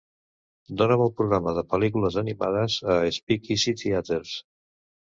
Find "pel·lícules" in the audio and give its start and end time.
1.75-2.19